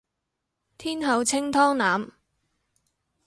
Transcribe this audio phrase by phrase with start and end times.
[0.79, 2.11] 天后清湯腩